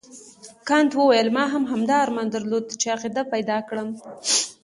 [0.67, 3.89] کانت وویل ما هم همدا ارمان درلود چې عقیده پیدا کړم.